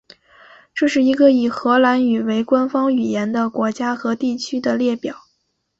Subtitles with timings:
[0.73, 5.15] 这是一个以荷兰语为官方语言的国家和地区的列表。